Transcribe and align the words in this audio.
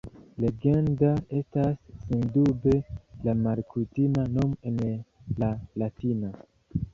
Legenda 0.43 1.09
estas 1.39 1.83
sendube 2.05 2.73
la 3.27 3.37
malkutima 3.43 4.25
nomo 4.39 4.59
en 4.73 4.81
la 5.45 5.53
latina. 5.85 6.35